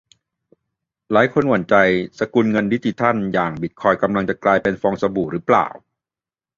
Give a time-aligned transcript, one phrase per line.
[1.11, 1.75] หลายคนหวั่นใจ
[2.19, 5.67] สกุลเงินดิจิทัลอย่างบิตคอยน์กำลังจะกลายเป็นฟองสบู่หรือเปล่า